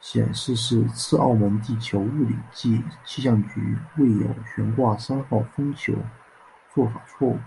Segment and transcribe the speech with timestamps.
[0.00, 5.92] 显示是次澳门地球物理暨气象局未有悬挂三号风球
[6.72, 7.38] 做法错误。